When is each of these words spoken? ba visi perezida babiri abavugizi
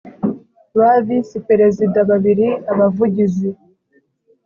ba 0.77 0.91
visi 1.05 1.37
perezida 1.47 1.99
babiri 2.09 2.47
abavugizi 2.71 3.49